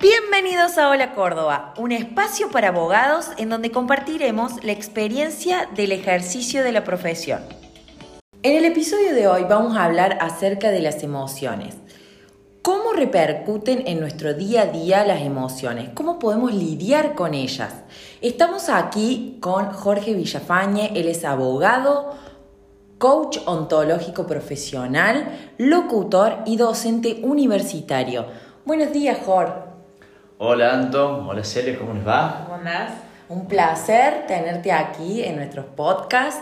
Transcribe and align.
Bienvenidos 0.00 0.78
a 0.78 0.90
Hola 0.90 1.12
Córdoba, 1.12 1.74
un 1.76 1.90
espacio 1.90 2.52
para 2.52 2.68
abogados 2.68 3.30
en 3.36 3.48
donde 3.48 3.72
compartiremos 3.72 4.62
la 4.62 4.70
experiencia 4.70 5.68
del 5.74 5.90
ejercicio 5.90 6.62
de 6.62 6.70
la 6.70 6.84
profesión. 6.84 7.40
En 8.44 8.54
el 8.54 8.64
episodio 8.64 9.12
de 9.12 9.26
hoy 9.26 9.42
vamos 9.48 9.76
a 9.76 9.82
hablar 9.82 10.18
acerca 10.20 10.70
de 10.70 10.82
las 10.82 11.02
emociones. 11.02 11.74
¿Cómo 12.62 12.92
repercuten 12.92 13.88
en 13.88 13.98
nuestro 13.98 14.34
día 14.34 14.62
a 14.62 14.66
día 14.66 15.04
las 15.04 15.22
emociones? 15.22 15.90
¿Cómo 15.94 16.20
podemos 16.20 16.54
lidiar 16.54 17.16
con 17.16 17.34
ellas? 17.34 17.74
Estamos 18.20 18.68
aquí 18.68 19.38
con 19.40 19.72
Jorge 19.72 20.14
Villafañe, 20.14 20.92
él 20.94 21.08
es 21.08 21.24
abogado, 21.24 22.14
coach 22.98 23.38
ontológico 23.46 24.28
profesional, 24.28 25.54
locutor 25.58 26.36
y 26.46 26.56
docente 26.56 27.18
universitario. 27.24 28.26
Buenos 28.64 28.92
días, 28.92 29.18
Jorge. 29.26 29.67
Hola, 30.40 30.72
Anto. 30.72 31.26
Hola, 31.26 31.42
Celia. 31.42 31.76
¿Cómo 31.76 31.94
les 31.94 32.06
va? 32.06 32.44
¿Cómo 32.44 32.58
andás? 32.58 32.92
Un 33.28 33.48
placer 33.48 34.24
tenerte 34.28 34.70
aquí 34.70 35.24
en 35.24 35.34
nuestros 35.34 35.66
podcasts. 35.66 36.40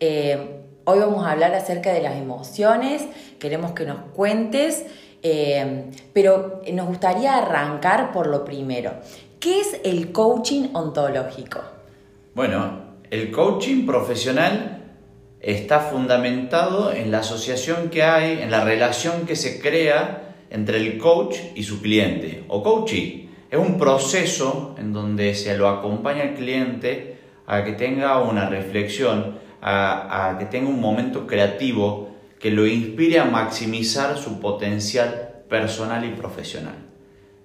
Eh, 0.00 0.56
hoy 0.82 0.98
vamos 0.98 1.24
a 1.24 1.30
hablar 1.30 1.54
acerca 1.54 1.92
de 1.92 2.02
las 2.02 2.16
emociones. 2.16 3.06
Queremos 3.38 3.70
que 3.74 3.84
nos 3.84 4.00
cuentes, 4.12 4.86
eh, 5.22 5.84
pero 6.12 6.62
nos 6.72 6.88
gustaría 6.88 7.36
arrancar 7.36 8.10
por 8.10 8.26
lo 8.26 8.44
primero. 8.44 8.94
¿Qué 9.38 9.60
es 9.60 9.80
el 9.84 10.10
coaching 10.10 10.70
ontológico? 10.72 11.60
Bueno, 12.34 12.80
el 13.08 13.30
coaching 13.30 13.86
profesional 13.86 14.82
está 15.38 15.78
fundamentado 15.78 16.92
en 16.92 17.12
la 17.12 17.20
asociación 17.20 17.88
que 17.90 18.02
hay, 18.02 18.42
en 18.42 18.50
la 18.50 18.64
relación 18.64 19.26
que 19.26 19.36
se 19.36 19.60
crea 19.60 20.34
entre 20.50 20.78
el 20.78 20.98
coach 20.98 21.36
y 21.54 21.62
su 21.62 21.80
cliente 21.80 22.42
o 22.48 22.64
coachee. 22.64 23.27
Es 23.50 23.58
un 23.58 23.78
proceso 23.78 24.74
en 24.78 24.92
donde 24.92 25.34
se 25.34 25.56
lo 25.56 25.68
acompaña 25.68 26.22
al 26.22 26.34
cliente 26.34 27.18
a 27.46 27.64
que 27.64 27.72
tenga 27.72 28.20
una 28.20 28.48
reflexión, 28.48 29.38
a, 29.62 30.28
a 30.28 30.38
que 30.38 30.44
tenga 30.44 30.68
un 30.68 30.80
momento 30.80 31.26
creativo 31.26 32.10
que 32.38 32.50
lo 32.50 32.66
inspire 32.66 33.18
a 33.18 33.24
maximizar 33.24 34.18
su 34.18 34.38
potencial 34.38 35.44
personal 35.48 36.04
y 36.04 36.10
profesional. 36.10 36.74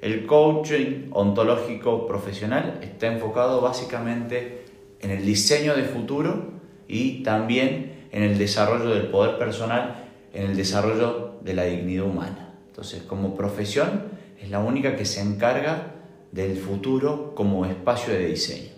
El 0.02 0.26
coaching 0.26 1.10
ontológico 1.12 2.06
profesional 2.06 2.80
está 2.82 3.08
enfocado 3.08 3.62
básicamente 3.62 4.66
en 5.00 5.12
el 5.12 5.26
diseño 5.26 5.76
de 5.76 5.84
futuro 5.84 6.52
y 6.90 7.24
también 7.24 8.08
en 8.12 8.24
el 8.24 8.38
desarrollo 8.38 8.90
del 8.90 9.08
poder 9.08 9.38
personal, 9.38 9.96
en 10.34 10.48
el 10.48 10.58
desarrollo 10.58 11.36
de 11.42 11.54
la 11.54 11.64
dignidad 11.64 12.06
humana. 12.06 12.54
Entonces, 12.68 13.04
como 13.04 13.36
profesión, 13.36 14.04
es 14.42 14.50
la 14.50 14.60
única 14.60 14.98
que 14.98 15.06
se 15.06 15.22
encarga 15.22 15.93
del 16.34 16.58
futuro 16.58 17.34
como 17.36 17.66
espacio 17.66 18.12
de 18.14 18.26
diseño. 18.26 18.72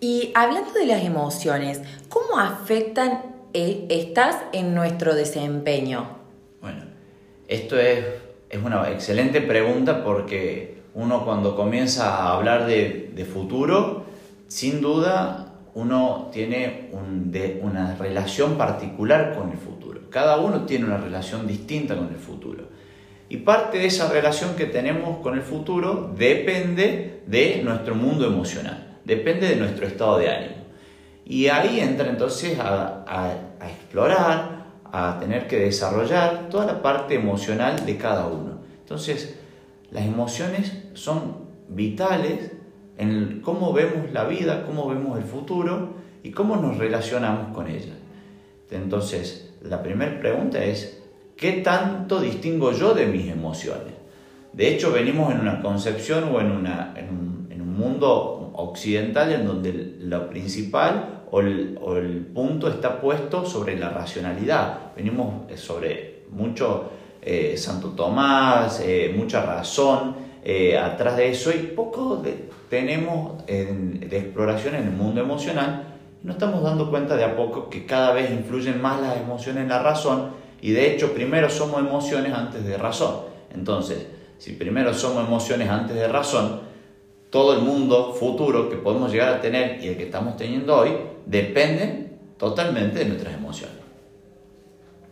Y 0.00 0.32
hablando 0.34 0.72
de 0.72 0.86
las 0.86 1.04
emociones, 1.04 1.80
¿cómo 2.08 2.38
afectan 2.38 3.22
eh, 3.54 3.86
estas 3.88 4.36
en 4.52 4.74
nuestro 4.74 5.14
desempeño? 5.14 6.18
Bueno, 6.60 6.84
esto 7.46 7.78
es, 7.78 8.04
es 8.48 8.62
una 8.62 8.90
excelente 8.90 9.40
pregunta 9.40 10.02
porque 10.02 10.82
uno 10.94 11.24
cuando 11.24 11.54
comienza 11.54 12.16
a 12.16 12.36
hablar 12.36 12.66
de, 12.66 13.12
de 13.14 13.24
futuro, 13.24 14.04
sin 14.48 14.80
duda 14.80 15.46
uno 15.74 16.30
tiene 16.32 16.90
una 17.62 17.94
relación 17.94 18.56
particular 18.58 19.36
con 19.36 19.52
el 19.52 19.58
futuro. 19.58 20.00
Cada 20.10 20.38
uno 20.38 20.66
tiene 20.66 20.86
una 20.86 20.96
relación 20.96 21.46
distinta 21.46 21.96
con 21.96 22.08
el 22.08 22.16
futuro. 22.18 22.64
Y 23.30 23.36
parte 23.38 23.78
de 23.78 23.86
esa 23.86 24.12
relación 24.12 24.56
que 24.56 24.66
tenemos 24.66 25.18
con 25.18 25.34
el 25.34 25.42
futuro 25.42 26.12
depende 26.18 27.22
de 27.28 27.62
nuestro 27.62 27.94
mundo 27.94 28.26
emocional, 28.26 28.98
depende 29.04 29.48
de 29.48 29.54
nuestro 29.54 29.86
estado 29.86 30.18
de 30.18 30.28
ánimo. 30.28 30.56
Y 31.24 31.46
ahí 31.46 31.78
entra 31.78 32.10
entonces 32.10 32.58
a, 32.58 33.04
explorar, 33.62 34.64
a 34.84 35.18
tener 35.20 35.46
que 35.46 35.60
desarrollar 35.60 36.48
toda 36.50 36.66
la 36.66 36.82
parte 36.82 37.14
emocional 37.14 37.86
de 37.86 37.96
cada 37.96 38.26
uno. 38.26 38.62
Entonces, 38.80 39.38
las 39.92 40.04
emociones 40.04 40.88
son 40.94 41.36
vitales 41.68 42.50
en 42.98 43.42
cómo 43.44 43.72
vemos 43.72 44.10
la 44.12 44.24
vida, 44.24 44.64
cómo 44.66 44.88
vemos 44.88 45.16
el 45.16 45.24
futuro 45.24 45.94
y 46.24 46.32
cómo 46.32 46.56
nos 46.56 46.78
relacionamos 46.78 47.54
con 47.54 47.68
ella. 47.68 47.94
Entonces, 48.72 49.54
la 49.62 49.84
primera 49.84 50.18
pregunta 50.18 50.64
es, 50.64 50.99
¿qué 51.40 51.52
tanto 51.52 52.20
distingo 52.20 52.72
yo 52.72 52.94
de 52.94 53.06
mis 53.06 53.28
emociones? 53.28 53.94
De 54.52 54.68
hecho, 54.68 54.92
venimos 54.92 55.32
en 55.32 55.40
una 55.40 55.62
concepción 55.62 56.24
o 56.32 56.40
en, 56.40 56.52
una, 56.52 56.94
en, 56.96 57.08
un, 57.08 57.30
mundo 57.80 58.52
occidental 58.56 59.32
en 59.32 59.46
donde 59.46 59.96
lo 60.00 60.28
principal 60.28 61.22
o 61.30 61.40
el, 61.40 61.78
o 61.80 61.96
el, 61.96 62.26
punto 62.26 62.68
está 62.68 63.00
puesto 63.00 63.46
sobre 63.46 63.78
la 63.78 63.88
racionalidad. 63.88 64.92
Venimos 64.94 65.50
sobre 65.58 66.24
mucho 66.30 66.90
eh, 67.22 67.56
Santo 67.56 67.90
Tomás, 67.90 68.82
eh, 68.84 69.14
mucha 69.16 69.42
razón 69.46 70.14
eh, 70.44 70.76
atrás 70.76 71.16
de 71.16 71.30
eso 71.30 71.50
y 71.52 71.68
poco 71.74 72.22
tenemos 72.68 73.46
de 73.46 74.18
exploración 74.18 74.74
en 74.74 74.84
el 74.84 74.92
mundo 74.92 75.20
emocional, 75.20 75.84
nos 76.22 76.36
estamos 76.36 76.62
dando 76.62 76.90
cuenta 76.90 77.16
de 77.16 77.24
a 77.24 77.34
poco 77.34 77.68
que 77.70 77.86
cada 77.86 78.12
vez 78.12 78.30
influyen 78.30 78.80
más 78.80 79.00
las 79.00 79.16
emociones 79.16 79.62
en 79.62 79.70
la 79.70 79.82
razón 79.82 80.39
y 80.60 80.72
de 80.72 80.92
hecho 80.92 81.12
primero 81.12 81.48
somos 81.48 81.80
emociones 81.80 82.32
antes 82.32 82.64
de 82.64 82.76
razón. 82.76 83.22
Entonces, 83.54 84.06
si 84.38 84.52
primero 84.52 84.94
somos 84.94 85.26
emociones 85.26 85.68
antes 85.68 85.96
de 85.96 86.08
razón, 86.08 86.60
todo 87.30 87.54
el 87.54 87.60
mundo 87.60 88.12
futuro 88.12 88.68
que 88.68 88.76
podemos 88.76 89.12
llegar 89.12 89.34
a 89.34 89.40
tener 89.40 89.82
y 89.82 89.88
el 89.88 89.96
que 89.96 90.04
estamos 90.04 90.36
teniendo 90.36 90.76
hoy 90.76 90.92
depende 91.26 92.10
totalmente 92.36 93.00
de 93.00 93.04
nuestras 93.04 93.34
emociones. 93.34 93.76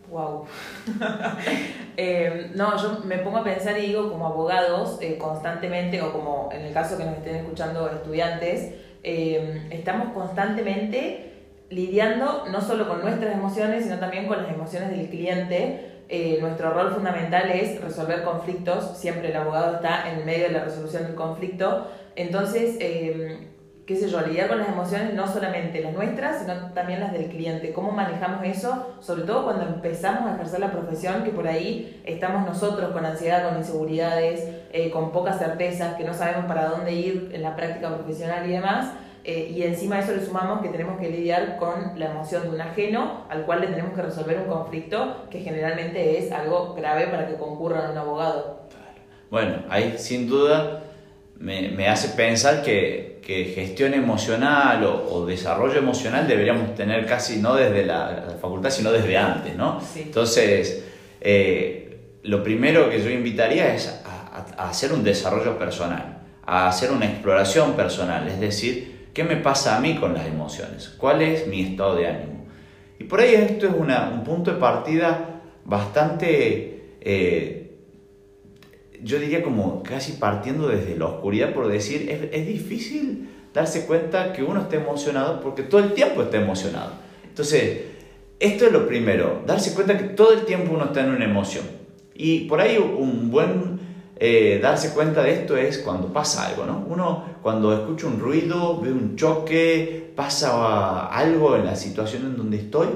Wow. 0.09 0.45
eh, 1.97 2.51
no, 2.55 2.75
yo 2.81 3.01
me 3.05 3.19
pongo 3.19 3.37
a 3.37 3.43
pensar 3.43 3.77
y 3.77 3.87
digo, 3.87 4.09
como 4.09 4.25
abogados, 4.25 4.97
eh, 5.01 5.17
constantemente, 5.19 6.01
o 6.01 6.11
como 6.11 6.49
en 6.51 6.61
el 6.61 6.73
caso 6.73 6.97
que 6.97 7.05
nos 7.05 7.17
estén 7.17 7.35
escuchando 7.35 7.87
estudiantes, 7.87 8.73
eh, 9.03 9.67
estamos 9.69 10.11
constantemente 10.13 11.28
lidiando 11.69 12.45
no 12.51 12.61
solo 12.61 12.87
con 12.87 13.01
nuestras 13.01 13.33
emociones, 13.33 13.83
sino 13.83 13.97
también 13.99 14.27
con 14.27 14.37
las 14.37 14.51
emociones 14.51 14.91
del 14.91 15.09
cliente. 15.09 16.03
Eh, 16.09 16.37
nuestro 16.41 16.71
rol 16.73 16.93
fundamental 16.93 17.51
es 17.51 17.79
resolver 17.81 18.23
conflictos, 18.23 18.97
siempre 18.97 19.29
el 19.29 19.37
abogado 19.37 19.75
está 19.75 20.11
en 20.11 20.25
medio 20.25 20.47
de 20.47 20.53
la 20.53 20.63
resolución 20.63 21.03
del 21.03 21.15
conflicto. 21.15 21.87
Entonces, 22.15 22.77
qué 23.89 23.95
sé 23.95 24.07
yo, 24.07 24.21
lidiar 24.21 24.47
con 24.47 24.59
las 24.59 24.67
emociones 24.67 25.15
no 25.15 25.27
solamente 25.27 25.81
las 25.81 25.93
nuestras, 25.93 26.41
sino 26.41 26.73
también 26.73 26.99
las 26.99 27.11
del 27.11 27.25
cliente. 27.25 27.73
¿Cómo 27.73 27.91
manejamos 27.91 28.45
eso? 28.45 28.95
Sobre 28.99 29.23
todo 29.23 29.45
cuando 29.45 29.65
empezamos 29.65 30.29
a 30.29 30.35
ejercer 30.35 30.59
la 30.59 30.71
profesión, 30.71 31.23
que 31.23 31.31
por 31.31 31.47
ahí 31.47 31.99
estamos 32.05 32.45
nosotros 32.45 32.91
con 32.91 33.03
ansiedad, 33.03 33.49
con 33.49 33.57
inseguridades, 33.57 34.47
eh, 34.71 34.91
con 34.91 35.11
pocas 35.11 35.39
certezas, 35.39 35.95
que 35.95 36.03
no 36.03 36.13
sabemos 36.13 36.45
para 36.45 36.67
dónde 36.67 36.91
ir 36.91 37.31
en 37.33 37.41
la 37.41 37.55
práctica 37.55 37.89
profesional 37.95 38.47
y 38.47 38.51
demás. 38.51 38.91
Eh, 39.29 39.53
y 39.55 39.61
encima 39.61 39.97
de 39.97 40.01
eso 40.01 40.15
le 40.15 40.25
sumamos 40.25 40.59
que 40.59 40.69
tenemos 40.69 40.99
que 40.99 41.07
lidiar 41.07 41.57
con 41.57 41.99
la 41.99 42.09
emoción 42.09 42.41
de 42.41 42.49
un 42.49 42.61
ajeno 42.61 43.25
al 43.29 43.45
cual 43.45 43.61
le 43.61 43.67
tenemos 43.67 43.93
que 43.93 44.01
resolver 44.01 44.39
un 44.39 44.47
conflicto 44.47 45.27
que 45.29 45.41
generalmente 45.41 46.17
es 46.17 46.31
algo 46.31 46.73
grave 46.73 47.05
para 47.05 47.27
que 47.27 47.35
concurra 47.35 47.91
un 47.91 47.97
abogado. 47.99 48.61
Bueno, 49.29 49.57
ahí 49.69 49.97
sin 49.99 50.27
duda 50.27 50.81
me, 51.37 51.69
me 51.69 51.87
hace 51.87 52.17
pensar 52.17 52.63
que, 52.63 53.21
que 53.23 53.45
gestión 53.45 53.93
emocional 53.93 54.83
o, 54.83 55.13
o, 55.13 55.25
desarrollo 55.27 55.77
emocional 55.77 56.27
deberíamos 56.27 56.73
tener 56.73 57.05
casi 57.05 57.37
no 57.37 57.53
desde 57.53 57.85
la, 57.85 58.25
la 58.29 58.37
facultad, 58.41 58.71
sino 58.71 58.91
desde 58.91 59.15
antes, 59.15 59.55
¿no? 59.55 59.79
Sí. 59.79 60.01
Entonces, 60.07 60.85
eh, 61.21 62.17
lo 62.23 62.41
primero 62.41 62.89
que 62.89 62.99
yo 62.99 63.11
invitaría 63.11 63.75
es 63.75 64.01
a, 64.05 64.35
a, 64.35 64.63
a, 64.63 64.69
hacer 64.71 64.91
un 64.91 65.03
desarrollo 65.03 65.59
personal, 65.59 66.17
a 66.47 66.67
hacer 66.67 66.89
una 66.91 67.05
exploración 67.05 67.73
personal, 67.73 68.27
es 68.27 68.39
decir, 68.39 68.98
¿qué 69.13 69.23
me 69.23 69.35
pasa 69.37 69.77
a 69.77 69.79
mí 69.79 69.95
con 69.95 70.13
las 70.13 70.27
emociones? 70.27 70.89
¿Cuál 70.97 71.21
es 71.21 71.47
mi 71.47 71.61
estado 71.61 71.95
de 71.95 72.07
ánimo? 72.07 72.45
Y 72.99 73.05
por 73.05 73.19
ahí 73.21 73.33
esto 73.33 73.67
es 73.67 73.73
una, 73.77 74.09
un 74.13 74.23
punto 74.23 74.51
de 74.53 74.59
partida 74.59 75.41
bastante... 75.65 76.97
Eh, 77.01 77.55
yo 79.01 79.17
diría 79.17 79.41
como 79.41 79.81
casi 79.81 80.13
partiendo 80.13 80.67
desde 80.67 80.97
la 80.97 81.05
oscuridad 81.05 81.53
por 81.53 81.69
decir, 81.69 82.09
es, 82.09 82.33
es, 82.33 82.47
difícil 82.47 83.29
darse 83.53 83.85
cuenta 83.85 84.33
que 84.33 84.43
uno 84.43 84.59
está 84.59 84.75
emocionado 84.75 85.39
porque 85.39 85.63
todo 85.63 85.81
el 85.81 85.93
tiempo 85.93 86.23
está 86.23 86.37
emocionado. 86.37 86.91
Entonces, 87.23 87.83
esto 88.39 88.65
es 88.65 88.73
lo 88.73 88.87
primero, 88.87 89.43
darse 89.45 89.73
cuenta 89.73 89.97
que 89.97 90.03
todo 90.03 90.33
el 90.33 90.41
tiempo 90.41 90.73
uno 90.73 90.85
está 90.85 91.01
en 91.01 91.11
una 91.11 91.23
emoción. 91.23 91.63
Y 92.13 92.41
por 92.41 92.59
ahí 92.59 92.77
un 92.77 93.31
buen 93.31 93.78
eh, 94.21 94.59
darse 94.61 94.93
cuenta 94.93 95.23
de 95.23 95.33
esto 95.33 95.55
es 95.55 95.77
cuando 95.77 96.11
pasa 96.11 96.47
algo, 96.47 96.65
¿no? 96.65 96.85
Uno 96.87 97.23
cuando 97.41 97.73
escucha 97.73 98.07
un 98.07 98.19
ruido, 98.19 98.79
ve 98.81 98.91
un 98.91 99.15
choque, 99.15 100.11
pasa 100.15 101.07
algo 101.07 101.55
en 101.55 101.65
la 101.65 101.75
situación 101.77 102.23
en 102.25 102.35
donde 102.35 102.57
estoy 102.57 102.87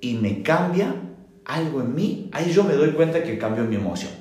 y 0.00 0.14
me 0.14 0.42
cambia 0.42 0.94
algo 1.44 1.80
en 1.80 1.94
mí, 1.94 2.30
ahí 2.32 2.52
yo 2.52 2.62
me 2.62 2.74
doy 2.74 2.90
cuenta 2.90 3.22
que 3.22 3.36
cambió 3.36 3.64
mi 3.64 3.76
emoción. 3.76 4.12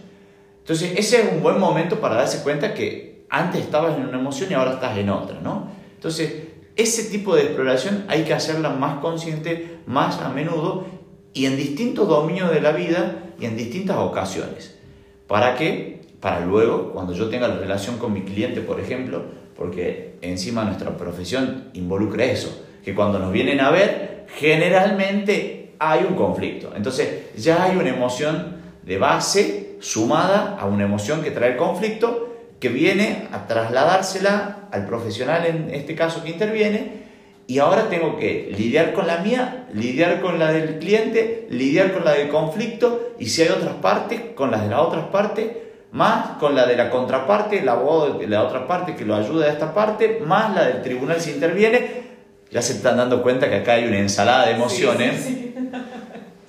Entonces, 0.59 0.94
ese 0.97 1.21
es 1.21 1.33
un 1.33 1.44
buen 1.44 1.59
momento 1.59 2.00
para 2.00 2.15
darse 2.15 2.41
cuenta 2.41 2.74
que 2.74 3.25
antes 3.30 3.62
estabas 3.62 3.97
en 3.97 4.07
una 4.07 4.18
emoción 4.19 4.50
y 4.50 4.53
ahora 4.56 4.74
estás 4.74 4.97
en 4.97 5.09
otra, 5.09 5.39
¿no? 5.39 5.68
Entonces, 5.95 6.47
ese 6.75 7.03
tipo 7.12 7.35
de 7.35 7.44
exploración 7.44 8.06
hay 8.07 8.24
que 8.24 8.33
hacerla 8.33 8.69
más 8.69 9.00
consciente, 9.00 9.80
más 9.85 10.19
a 10.19 10.30
menudo 10.30 10.85
y 11.33 11.45
en 11.45 11.57
distintos 11.57 12.07
dominios 12.07 12.51
de 12.51 12.62
la 12.62 12.71
vida 12.71 13.33
y 13.39 13.45
en 13.45 13.56
distintas 13.56 13.97
ocasiones. 13.97 14.80
¿Para 15.27 15.56
qué? 15.56 15.93
Para 16.23 16.39
luego, 16.39 16.93
cuando 16.93 17.11
yo 17.11 17.27
tenga 17.27 17.49
la 17.49 17.57
relación 17.57 17.97
con 17.97 18.13
mi 18.13 18.21
cliente, 18.21 18.61
por 18.61 18.79
ejemplo, 18.79 19.25
porque 19.57 20.15
encima 20.21 20.63
nuestra 20.63 20.95
profesión 20.95 21.65
involucra 21.73 22.23
eso, 22.23 22.63
que 22.81 22.95
cuando 22.95 23.19
nos 23.19 23.33
vienen 23.33 23.59
a 23.59 23.71
ver, 23.71 24.25
generalmente 24.37 25.73
hay 25.79 26.05
un 26.07 26.15
conflicto. 26.15 26.71
Entonces, 26.77 27.33
ya 27.35 27.65
hay 27.65 27.75
una 27.75 27.89
emoción 27.89 28.55
de 28.83 28.97
base 28.97 29.75
sumada 29.81 30.55
a 30.57 30.65
una 30.65 30.85
emoción 30.85 31.21
que 31.21 31.31
trae 31.31 31.51
el 31.51 31.57
conflicto, 31.57 32.33
que 32.61 32.69
viene 32.69 33.27
a 33.33 33.45
trasladársela 33.45 34.69
al 34.71 34.85
profesional 34.85 35.45
en 35.45 35.71
este 35.73 35.93
caso 35.93 36.23
que 36.23 36.29
interviene, 36.29 37.03
y 37.47 37.59
ahora 37.59 37.89
tengo 37.89 38.15
que 38.15 38.49
lidiar 38.57 38.93
con 38.93 39.07
la 39.07 39.17
mía, 39.17 39.67
lidiar 39.73 40.21
con 40.21 40.39
la 40.39 40.53
del 40.53 40.79
cliente, 40.79 41.47
lidiar 41.49 41.91
con 41.91 42.05
la 42.05 42.13
del 42.13 42.29
conflicto, 42.29 43.13
y 43.19 43.25
si 43.25 43.41
hay 43.41 43.49
otras 43.49 43.75
partes, 43.81 44.21
con 44.35 44.51
las 44.51 44.63
de 44.63 44.69
las 44.69 44.79
otras 44.79 45.07
partes, 45.07 45.62
más 45.94 46.38
con 46.40 46.56
la 46.56 46.66
de 46.66 46.75
la 46.75 46.90
contraparte, 46.90 47.60
el 47.60 47.69
abogado 47.69 48.18
de 48.18 48.28
la 48.28 48.44
otra 48.44 48.68
parte 48.68 48.95
que 48.95 49.06
lo 49.06 49.16
ayuda 49.16 49.45
a 49.45 49.50
esta 49.50 49.74
parte, 49.74 50.22
más 50.25 50.54
la 50.54 50.66
del 50.66 50.81
tribunal 50.81 51.22
si 51.22 51.31
interviene, 51.31 52.04
ya 52.50 52.62
se 52.62 52.74
están 52.74 52.98
dando 52.98 53.22
cuenta 53.22 53.48
que 53.48 53.57
acá 53.57 53.74
hay 53.74 53.86
una 53.86 54.00
ensalada 54.00 54.48
de 54.48 54.54
emociones. 54.54 55.30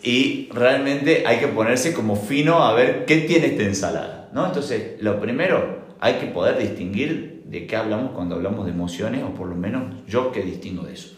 Y 0.07 0.51
realmente 0.53 1.25
hay 1.27 1.39
que 1.39 1.49
ponerse 1.49 1.95
como 1.95 2.15
fino 2.15 2.63
a 2.63 2.75
ver 2.75 3.07
qué 3.07 3.23
tiene 3.23 3.47
esta 3.47 3.63
ensalada. 3.63 4.29
¿no? 4.35 4.45
Entonces, 4.45 5.01
lo 5.01 5.19
primero, 5.19 5.79
hay 5.99 6.17
que 6.17 6.27
poder 6.27 6.59
distinguir 6.59 7.45
de 7.47 7.67
qué 7.67 7.75
hablamos 7.75 8.13
cuando 8.13 8.35
hablamos 8.35 8.67
de 8.67 8.73
emociones, 8.73 9.23
o 9.23 9.29
por 9.29 9.49
lo 9.49 9.55
menos 9.55 9.95
yo 10.07 10.31
que 10.31 10.43
distingo 10.43 10.83
de 10.83 10.93
eso. 10.93 11.17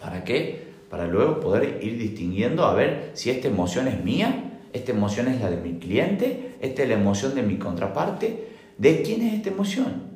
¿Para 0.00 0.22
qué? 0.22 0.68
Para 0.88 1.08
luego 1.08 1.40
poder 1.40 1.80
ir 1.82 1.98
distinguiendo 1.98 2.64
a 2.64 2.74
ver 2.74 3.10
si 3.14 3.30
esta 3.30 3.48
emoción 3.48 3.88
es 3.88 4.04
mía, 4.04 4.51
esta 4.72 4.92
emoción 4.92 5.28
es 5.28 5.40
la 5.40 5.50
de 5.50 5.56
mi 5.56 5.78
cliente, 5.78 6.56
esta 6.60 6.82
es 6.82 6.88
la 6.88 6.94
emoción 6.94 7.34
de 7.34 7.42
mi 7.42 7.58
contraparte. 7.58 8.48
¿De 8.78 9.02
quién 9.02 9.22
es 9.22 9.34
esta 9.34 9.50
emoción? 9.50 10.10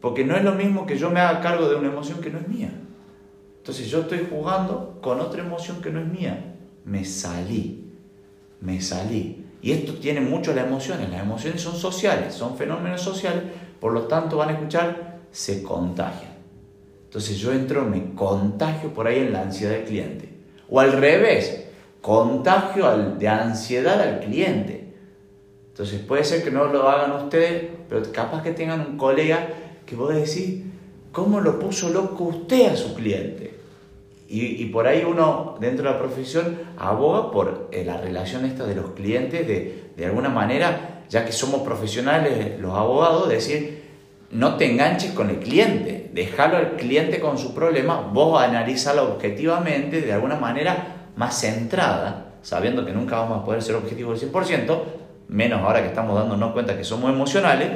Porque 0.00 0.24
no 0.24 0.36
es 0.36 0.44
lo 0.44 0.52
mismo 0.52 0.84
que 0.84 0.98
yo 0.98 1.10
me 1.10 1.20
haga 1.20 1.40
cargo 1.40 1.68
de 1.68 1.76
una 1.76 1.88
emoción 1.88 2.20
que 2.20 2.30
no 2.30 2.38
es 2.38 2.48
mía. 2.48 2.70
Entonces 3.58 3.88
yo 3.88 4.00
estoy 4.00 4.26
jugando 4.28 4.98
con 5.00 5.20
otra 5.20 5.42
emoción 5.42 5.80
que 5.80 5.90
no 5.90 6.00
es 6.00 6.06
mía. 6.06 6.56
Me 6.84 7.04
salí, 7.04 7.92
me 8.60 8.80
salí. 8.80 9.46
Y 9.62 9.72
esto 9.72 9.94
tiene 9.94 10.20
mucho 10.20 10.54
las 10.54 10.66
emociones. 10.66 11.08
Las 11.08 11.22
emociones 11.22 11.62
son 11.62 11.76
sociales, 11.76 12.34
son 12.34 12.58
fenómenos 12.58 13.00
sociales, 13.00 13.42
por 13.80 13.92
lo 13.92 14.02
tanto 14.02 14.36
van 14.36 14.50
a 14.50 14.52
escuchar, 14.52 15.20
se 15.30 15.62
contagian. 15.62 16.34
Entonces 17.04 17.38
yo 17.38 17.52
entro, 17.52 17.84
me 17.84 18.12
contagio 18.14 18.92
por 18.92 19.06
ahí 19.06 19.20
en 19.20 19.32
la 19.32 19.42
ansiedad 19.42 19.72
del 19.72 19.84
cliente. 19.84 20.28
O 20.68 20.80
al 20.80 20.92
revés, 20.92 21.63
contagio 22.04 23.14
de 23.18 23.28
ansiedad 23.28 23.98
al 23.98 24.20
cliente. 24.20 24.92
Entonces 25.68 26.00
puede 26.00 26.22
ser 26.22 26.44
que 26.44 26.50
no 26.50 26.66
lo 26.66 26.86
hagan 26.86 27.12
ustedes, 27.12 27.64
pero 27.88 28.02
capaz 28.12 28.42
que 28.42 28.50
tengan 28.50 28.80
un 28.80 28.98
colega 28.98 29.48
que 29.86 29.96
vos 29.96 30.14
decís, 30.14 30.64
¿cómo 31.12 31.40
lo 31.40 31.58
puso 31.58 31.88
loco 31.88 32.24
usted 32.24 32.72
a 32.72 32.76
su 32.76 32.94
cliente? 32.94 33.54
Y, 34.28 34.66
por 34.66 34.86
ahí 34.86 35.02
uno 35.08 35.56
dentro 35.60 35.86
de 35.86 35.92
la 35.92 35.98
profesión 35.98 36.58
aboga 36.76 37.30
por 37.30 37.70
eh, 37.72 37.84
la 37.86 37.96
relación 37.96 38.44
esta 38.44 38.66
de 38.66 38.74
los 38.74 38.90
clientes, 38.90 39.46
de, 39.46 39.84
de 39.96 40.06
alguna 40.06 40.28
manera, 40.28 41.04
ya 41.08 41.24
que 41.24 41.32
somos 41.32 41.62
profesionales 41.62 42.60
los 42.60 42.74
abogados, 42.74 43.30
decir, 43.30 43.82
no 44.30 44.56
te 44.56 44.70
enganches 44.70 45.12
con 45.12 45.30
el 45.30 45.38
cliente, 45.38 46.10
déjalo 46.12 46.58
al 46.58 46.76
cliente 46.76 47.18
con 47.18 47.38
su 47.38 47.54
problema, 47.54 48.00
vos 48.12 48.42
analizalo 48.42 49.14
objetivamente, 49.14 50.02
de 50.02 50.12
alguna 50.12 50.36
manera 50.36 51.03
más 51.16 51.40
centrada, 51.40 52.34
sabiendo 52.42 52.84
que 52.84 52.92
nunca 52.92 53.16
vamos 53.16 53.42
a 53.42 53.44
poder 53.44 53.62
ser 53.62 53.76
objetivos 53.76 54.20
del 54.20 54.32
100%, 54.32 54.78
menos 55.28 55.60
ahora 55.60 55.82
que 55.82 55.88
estamos 55.88 56.18
dándonos 56.18 56.52
cuenta 56.52 56.76
que 56.76 56.84
somos 56.84 57.10
emocionales, 57.10 57.70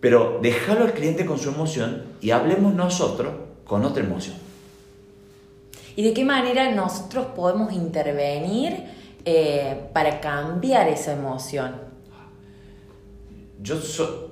pero 0.00 0.38
déjalo 0.42 0.84
al 0.84 0.92
cliente 0.92 1.24
con 1.24 1.38
su 1.38 1.50
emoción 1.50 2.02
y 2.20 2.30
hablemos 2.30 2.74
nosotros 2.74 3.32
con 3.64 3.84
otra 3.84 4.02
emoción 4.02 4.44
y 5.96 6.02
de 6.02 6.12
qué 6.12 6.24
manera 6.24 6.70
nosotros 6.72 7.26
podemos 7.36 7.72
intervenir 7.72 8.84
eh, 9.24 9.88
para 9.92 10.20
cambiar 10.20 10.88
esa 10.88 11.12
emoción. 11.12 11.94
Yo, 13.60 13.76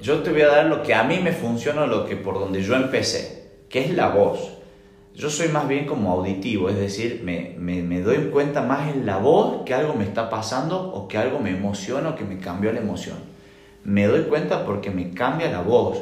yo 0.00 0.22
te 0.22 0.30
voy 0.30 0.42
a 0.42 0.48
dar 0.48 0.66
lo 0.66 0.82
que 0.82 0.94
a 0.94 1.04
mí 1.04 1.18
me 1.18 1.32
funciona, 1.32 1.86
lo 1.86 2.04
que 2.04 2.16
por 2.16 2.38
donde 2.38 2.62
yo 2.62 2.74
empecé, 2.74 3.62
que 3.68 3.84
es 3.84 3.94
la 3.94 4.08
voz. 4.08 4.58
Yo 5.14 5.28
soy 5.28 5.48
más 5.48 5.68
bien 5.68 5.84
como 5.84 6.10
auditivo, 6.10 6.70
es 6.70 6.76
decir, 6.76 7.20
me, 7.22 7.54
me, 7.58 7.82
me, 7.82 8.00
doy 8.00 8.30
cuenta 8.30 8.62
más 8.62 8.94
en 8.94 9.04
la 9.04 9.18
voz 9.18 9.62
que 9.64 9.74
algo 9.74 9.92
me 9.92 10.04
está 10.04 10.30
pasando 10.30 10.80
o 10.80 11.06
que 11.06 11.18
algo 11.18 11.38
me 11.38 11.50
emociona 11.50 12.10
o 12.10 12.14
que 12.16 12.24
me 12.24 12.38
cambió 12.38 12.72
la 12.72 12.80
emoción. 12.80 13.18
Me 13.84 14.06
doy 14.06 14.22
cuenta 14.22 14.64
porque 14.64 14.90
me 14.90 15.10
cambia 15.10 15.50
la 15.50 15.60
voz, 15.60 15.98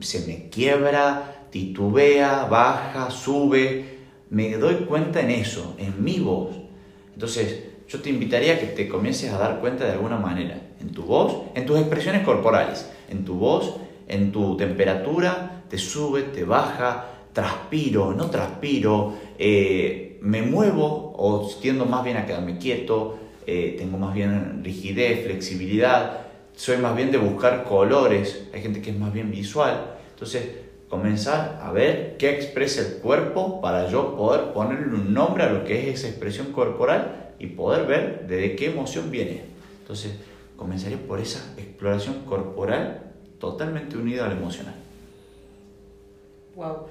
se 0.00 0.26
me 0.26 0.48
quiebra, 0.48 1.46
titubea, 1.50 2.46
baja, 2.46 3.10
sube, 3.10 3.98
me 4.30 4.56
doy 4.56 4.86
cuenta 4.86 5.20
en 5.20 5.30
eso, 5.30 5.74
en 5.78 6.02
mi 6.02 6.18
voz. 6.20 6.56
Entonces, 7.12 7.64
yo 7.86 8.00
te 8.00 8.08
invitaría 8.08 8.54
a 8.54 8.58
que 8.58 8.66
te 8.66 8.88
comiences 8.88 9.30
a 9.30 9.38
dar 9.38 9.60
cuenta 9.60 9.84
de 9.84 9.92
alguna 9.92 10.16
manera, 10.16 10.58
en 10.80 10.90
tu 10.90 11.02
voz, 11.02 11.42
en 11.54 11.66
tus 11.66 11.78
expresiones 11.78 12.24
corporales, 12.24 12.90
en 13.10 13.26
tu 13.26 13.34
voz, 13.34 13.76
en 14.08 14.32
tu 14.32 14.56
temperatura, 14.56 15.62
te 15.68 15.76
sube, 15.76 16.22
te 16.22 16.44
baja, 16.44 17.13
transpiro, 17.34 18.14
no 18.14 18.30
transpiro, 18.30 19.12
eh, 19.38 20.18
me 20.22 20.40
muevo 20.40 21.12
o 21.18 21.50
tiendo 21.60 21.84
más 21.84 22.02
bien 22.02 22.16
a 22.16 22.24
quedarme 22.24 22.56
quieto, 22.56 23.18
eh, 23.46 23.74
tengo 23.76 23.98
más 23.98 24.14
bien 24.14 24.62
rigidez, 24.64 25.24
flexibilidad, 25.24 26.22
soy 26.56 26.78
más 26.78 26.96
bien 26.96 27.10
de 27.12 27.18
buscar 27.18 27.64
colores, 27.64 28.48
hay 28.54 28.62
gente 28.62 28.80
que 28.80 28.90
es 28.90 28.98
más 28.98 29.12
bien 29.12 29.30
visual, 29.30 29.96
entonces 30.12 30.48
comenzar 30.88 31.60
a 31.60 31.72
ver 31.72 32.16
qué 32.18 32.30
expresa 32.30 32.80
el 32.80 33.02
cuerpo 33.02 33.60
para 33.60 33.90
yo 33.90 34.16
poder 34.16 34.52
ponerle 34.52 34.94
un 34.94 35.12
nombre 35.12 35.42
a 35.42 35.50
lo 35.50 35.64
que 35.64 35.90
es 35.90 35.98
esa 35.98 36.08
expresión 36.08 36.52
corporal 36.52 37.32
y 37.38 37.48
poder 37.48 37.86
ver 37.86 38.26
de 38.28 38.54
qué 38.54 38.66
emoción 38.66 39.10
viene. 39.10 39.42
Entonces, 39.80 40.12
comenzaría 40.56 40.98
por 40.98 41.18
esa 41.18 41.52
exploración 41.58 42.20
corporal 42.24 43.12
totalmente 43.40 43.96
unida 43.96 44.26
al 44.26 44.32
emocional. 44.32 44.74
Wow. 46.54 46.86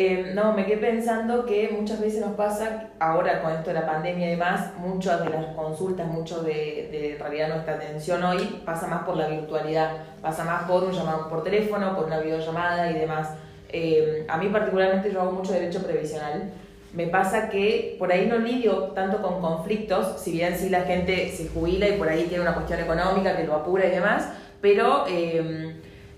Eh, 0.00 0.30
no, 0.32 0.52
me 0.52 0.64
quedé 0.64 0.76
pensando 0.76 1.44
que 1.44 1.70
muchas 1.76 2.00
veces 2.00 2.20
nos 2.20 2.36
pasa, 2.36 2.90
ahora 3.00 3.42
con 3.42 3.50
esto 3.50 3.70
de 3.70 3.74
la 3.74 3.84
pandemia 3.84 4.28
y 4.28 4.30
demás, 4.30 4.70
muchas 4.78 5.24
de 5.24 5.28
las 5.28 5.46
consultas, 5.56 6.06
mucho 6.06 6.40
de, 6.44 6.88
de 6.92 7.16
realidad 7.18 7.48
nuestra 7.48 7.74
atención 7.74 8.22
hoy 8.22 8.62
pasa 8.64 8.86
más 8.86 9.02
por 9.02 9.16
la 9.16 9.26
virtualidad, 9.26 9.90
pasa 10.22 10.44
más 10.44 10.70
por 10.70 10.84
un 10.84 10.92
llamado 10.92 11.28
por 11.28 11.42
teléfono, 11.42 11.96
por 11.96 12.04
una 12.04 12.20
videollamada 12.20 12.92
y 12.92 12.94
demás. 12.94 13.30
Eh, 13.70 14.24
a 14.28 14.36
mí 14.36 14.48
particularmente 14.50 15.10
yo 15.10 15.20
hago 15.20 15.32
mucho 15.32 15.52
derecho 15.52 15.82
previsional. 15.82 16.52
Me 16.92 17.08
pasa 17.08 17.48
que 17.48 17.96
por 17.98 18.12
ahí 18.12 18.28
no 18.28 18.38
lidio 18.38 18.92
tanto 18.94 19.20
con 19.20 19.40
conflictos, 19.40 20.20
si 20.20 20.30
bien 20.30 20.56
sí 20.56 20.68
la 20.68 20.82
gente 20.82 21.28
se 21.30 21.48
jubila 21.48 21.88
y 21.88 21.98
por 21.98 22.08
ahí 22.08 22.26
tiene 22.28 22.42
una 22.42 22.54
cuestión 22.54 22.78
económica 22.78 23.36
que 23.36 23.42
lo 23.42 23.54
apura 23.56 23.84
y 23.84 23.90
demás, 23.90 24.28
pero 24.60 25.06
eh, 25.08 25.74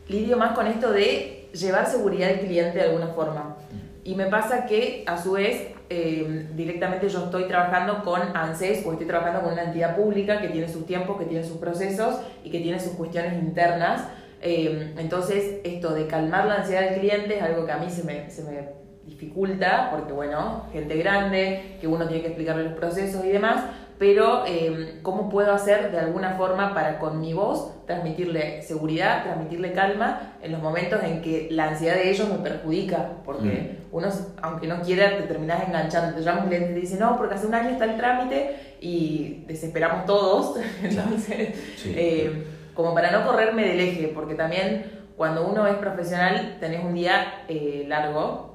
lidio 0.07 0.37
más 0.37 0.53
con 0.53 0.67
esto 0.67 0.93
de 0.93 1.40
llevar 1.53 1.87
seguridad 1.87 2.31
al 2.31 2.41
cliente 2.41 2.79
de 2.79 2.85
alguna 2.85 3.09
forma. 3.09 3.57
Y 4.05 4.15
me 4.15 4.27
pasa 4.27 4.67
que 4.67 5.05
a 5.07 5.21
su 5.21 5.33
vez 5.33 5.69
eh, 5.91 6.47
directamente 6.55 7.09
yo 7.09 7.25
estoy 7.25 7.45
trabajando 7.45 8.03
con 8.03 8.21
ANSES 8.35 8.87
o 8.87 8.93
estoy 8.93 9.07
trabajando 9.07 9.43
con 9.43 9.53
una 9.53 9.65
entidad 9.65 9.97
pública 9.97 10.41
que 10.41 10.49
tiene 10.49 10.69
sus 10.69 10.87
tiempos, 10.87 11.19
que 11.19 11.27
tiene 11.27 11.45
sus 11.45 11.59
procesos 11.59 12.21
y 12.45 12.51
que 12.51 12.61
tiene 12.61 12.81
sus 12.81 12.93
cuestiones 12.93 13.35
internas. 13.35 14.05
Em, 14.41 14.99
entonces, 14.99 15.61
esto 15.65 15.93
de 15.93 16.07
calmar 16.07 16.47
la 16.47 16.57
ansiedad 16.57 16.83
del 16.83 17.01
cliente 17.01 17.37
es 17.37 17.43
algo 17.43 17.67
que 17.67 17.73
a 17.73 17.79
mí 17.79 17.91
se 17.91 18.05
me, 18.05 18.31
se 18.31 18.43
me 18.45 18.69
dificulta, 19.05 19.89
porque 19.91 20.13
bueno, 20.13 20.67
gente 20.73 20.97
grande, 20.97 21.77
que 21.81 21.87
uno 21.87 22.07
tiene 22.07 22.23
que 22.23 22.29
explicarle 22.29 22.65
los 22.65 22.75
procesos 22.75 23.25
y 23.25 23.29
demás, 23.29 23.65
pero 24.01 24.47
em, 24.47 25.03
¿cómo 25.03 25.29
puedo 25.29 25.53
hacer 25.53 25.93
de 25.93 25.99
alguna 25.99 26.31
forma 26.39 26.73
para 26.73 26.99
con 26.99 27.21
mi 27.21 27.35
voz 27.35 27.85
transmitirle 27.85 28.63
seguridad, 28.63 29.25
transmitirle 29.25 29.75
calma 29.75 30.37
en 30.41 30.53
los 30.53 30.63
momentos 30.63 31.03
en 31.03 31.21
que 31.21 31.49
la 31.51 31.69
ansiedad 31.69 31.97
de 31.97 32.09
ellos 32.09 32.27
me 32.31 32.39
perjudica? 32.39 33.11
Porque 33.27 33.77
mm. 33.93 33.95
uno, 33.95 34.09
aunque 34.41 34.67
no 34.69 34.81
quiera, 34.81 35.19
te 35.19 35.25
terminas 35.25 35.69
enganchando. 35.69 36.17
Te 36.17 36.23
llama 36.23 36.45
un 36.45 36.49
cliente 36.49 36.71
y 36.71 36.75
te 36.77 36.81
dice, 36.81 36.99
no, 36.99 37.19
porque 37.19 37.35
hace 37.35 37.47
un 37.47 37.53
año 37.53 37.69
está 37.69 37.85
el 37.85 37.99
trámite 37.99 38.57
y 38.81 39.45
desesperamos 39.47 40.07
todos. 40.07 40.57
Entonces, 40.83 41.51
em, 41.85 42.45
como 42.73 42.95
para 42.95 43.11
no 43.11 43.27
correrme 43.27 43.67
del 43.69 43.81
eje, 43.81 44.13
porque 44.15 44.35
también 44.35 44.99
cuando 45.19 45.47
uno 45.47 45.67
es 45.67 45.75
profesional 45.75 46.57
tenés 46.59 46.83
un 46.83 46.95
día 46.95 47.45
eh, 47.49 47.85
largo 47.87 48.50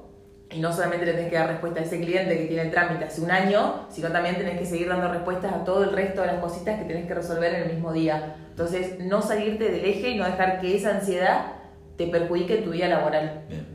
y 0.50 0.60
no 0.60 0.72
solamente 0.72 1.06
le 1.06 1.12
tenés 1.12 1.30
que 1.30 1.36
dar 1.36 1.48
respuesta 1.48 1.80
a 1.80 1.82
ese 1.82 2.00
cliente 2.00 2.36
que 2.38 2.44
tiene 2.46 2.62
el 2.62 2.70
trámite 2.70 3.04
hace 3.04 3.20
un 3.20 3.30
año, 3.30 3.86
sino 3.90 4.08
también 4.10 4.36
tenés 4.36 4.58
que 4.58 4.64
seguir 4.64 4.88
dando 4.88 5.08
respuestas 5.08 5.52
a 5.52 5.64
todo 5.64 5.84
el 5.84 5.92
resto 5.92 6.20
de 6.20 6.28
las 6.28 6.36
cositas 6.40 6.78
que 6.78 6.84
tenés 6.84 7.06
que 7.06 7.14
resolver 7.14 7.54
en 7.54 7.62
el 7.64 7.74
mismo 7.74 7.92
día. 7.92 8.36
Entonces, 8.50 9.00
no 9.00 9.22
salirte 9.22 9.70
del 9.70 9.84
eje 9.84 10.10
y 10.10 10.16
no 10.16 10.24
dejar 10.24 10.60
que 10.60 10.76
esa 10.76 10.94
ansiedad 10.96 11.52
te 11.96 12.06
perjudique 12.06 12.58
en 12.58 12.64
tu 12.64 12.70
vida 12.70 12.88
laboral. 12.88 13.44
Bien. 13.48 13.66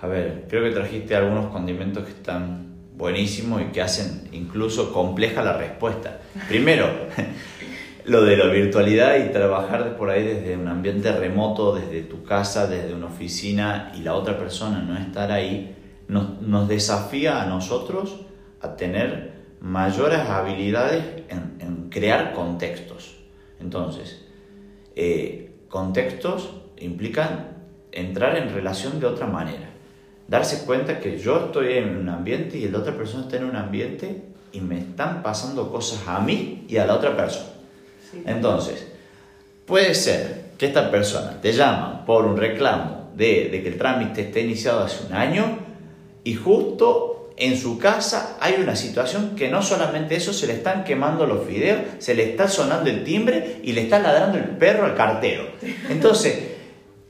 A 0.00 0.06
ver, 0.06 0.46
creo 0.48 0.64
que 0.64 0.70
trajiste 0.70 1.14
algunos 1.14 1.52
condimentos 1.52 2.04
que 2.04 2.10
están 2.10 2.72
buenísimos 2.96 3.62
y 3.62 3.66
que 3.66 3.82
hacen 3.82 4.28
incluso 4.32 4.92
compleja 4.92 5.42
la 5.42 5.56
respuesta. 5.56 6.20
Primero, 6.48 6.86
lo 8.06 8.24
de 8.24 8.36
la 8.36 8.46
virtualidad 8.46 9.24
y 9.24 9.30
trabajar 9.30 9.96
por 9.96 10.10
ahí 10.10 10.24
desde 10.24 10.56
un 10.56 10.68
ambiente 10.68 11.12
remoto, 11.12 11.74
desde 11.74 12.02
tu 12.02 12.24
casa, 12.24 12.66
desde 12.66 12.94
una 12.94 13.06
oficina 13.06 13.92
y 13.94 14.00
la 14.00 14.14
otra 14.14 14.38
persona 14.38 14.80
no 14.80 14.98
estar 14.98 15.30
ahí 15.30 15.76
nos, 16.12 16.68
desafía 16.68 17.42
a 17.42 17.46
nosotros 17.46 18.20
a 18.60 18.76
tener 18.76 19.32
mayores 19.60 20.20
habilidades 20.20 21.04
en, 21.28 21.88
crear 21.90 22.32
contextos. 22.32 23.16
Entonces, 23.60 24.24
eh, 24.96 25.52
contextos 25.68 26.50
implican 26.78 27.48
entrar 27.92 28.36
en 28.38 28.54
relación 28.54 28.98
de 28.98 29.06
otra 29.06 29.26
manera. 29.26 29.68
Darse 30.26 30.64
cuenta 30.64 31.00
que 31.00 31.18
yo 31.18 31.46
estoy 31.46 31.74
en 31.74 31.96
un 31.96 32.08
ambiente 32.08 32.56
y 32.56 32.68
la 32.68 32.78
otra 32.78 32.96
persona 32.96 33.24
está 33.24 33.36
en 33.36 33.44
un 33.44 33.56
ambiente 33.56 34.22
y 34.52 34.60
me 34.60 34.78
están 34.78 35.22
pasando 35.22 35.70
cosas 35.70 36.08
a 36.08 36.20
mí 36.20 36.64
y 36.66 36.78
a 36.78 36.86
la 36.86 36.94
otra 36.94 37.14
persona. 37.14 37.50
Entonces, 38.24 38.90
puede 39.66 39.94
ser 39.94 40.52
que 40.56 40.66
esta 40.66 40.90
persona 40.90 41.40
te 41.42 41.52
llama 41.52 42.06
por 42.06 42.24
un 42.24 42.38
reclamo 42.38 43.10
de, 43.14 43.50
de 43.50 43.62
que 43.62 43.68
el 43.68 43.76
trámite 43.76 44.22
esté 44.22 44.40
iniciado 44.40 44.80
hace 44.80 45.06
un 45.06 45.12
año 45.12 45.71
y 46.24 46.34
justo 46.34 47.30
en 47.36 47.56
su 47.56 47.78
casa 47.78 48.36
hay 48.40 48.54
una 48.60 48.76
situación 48.76 49.34
que 49.36 49.48
no 49.48 49.62
solamente 49.62 50.16
eso, 50.16 50.32
se 50.32 50.46
le 50.46 50.54
están 50.54 50.84
quemando 50.84 51.26
los 51.26 51.46
fideos, 51.46 51.80
se 51.98 52.14
le 52.14 52.30
está 52.30 52.48
sonando 52.48 52.90
el 52.90 53.04
timbre 53.04 53.60
y 53.62 53.72
le 53.72 53.82
está 53.82 53.98
ladrando 53.98 54.38
el 54.38 54.44
perro 54.56 54.84
al 54.84 54.94
cartero. 54.94 55.44
Entonces, 55.88 56.50